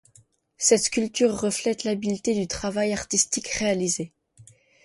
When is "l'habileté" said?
1.83-2.33